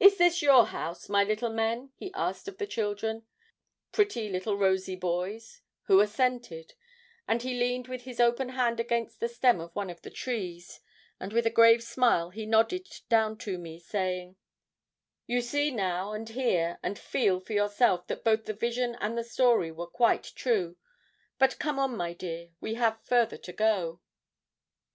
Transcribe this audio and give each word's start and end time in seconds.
'Is 0.00 0.16
this 0.16 0.40
your 0.40 0.68
house, 0.68 1.06
my 1.10 1.22
little 1.22 1.50
men?' 1.52 1.92
he 1.96 2.10
asked 2.14 2.48
of 2.48 2.56
the 2.56 2.66
children 2.66 3.26
pretty 3.92 4.30
little 4.30 4.56
rosy 4.56 4.96
boys 4.96 5.60
who 5.82 6.00
assented; 6.00 6.72
and 7.28 7.42
he 7.42 7.52
leaned 7.60 7.88
with 7.88 8.04
his 8.04 8.20
open 8.20 8.48
hand 8.48 8.80
against 8.80 9.20
the 9.20 9.28
stem 9.28 9.60
of 9.60 9.70
one 9.76 9.90
of 9.90 10.00
the 10.00 10.08
trees, 10.08 10.80
and 11.20 11.34
with 11.34 11.44
a 11.46 11.50
grave 11.50 11.82
smile 11.82 12.30
he 12.30 12.46
nodded 12.46 12.88
down 13.10 13.36
to 13.36 13.58
me, 13.58 13.78
saying 13.78 14.36
'You 15.26 15.42
see 15.42 15.70
now, 15.70 16.14
and 16.14 16.26
hear, 16.30 16.78
and 16.82 16.98
feel 16.98 17.38
for 17.38 17.52
yourself 17.52 18.06
that 18.06 18.24
both 18.24 18.46
the 18.46 18.54
vision 18.54 18.96
and 18.98 19.18
the 19.18 19.24
story 19.24 19.70
were 19.70 19.86
quite 19.86 20.24
true; 20.36 20.78
but 21.38 21.58
come 21.58 21.78
on, 21.78 21.94
my 21.98 22.14
dear, 22.14 22.52
we 22.62 22.76
have 22.76 23.04
further 23.04 23.36
to 23.36 23.52
go.' 23.52 24.00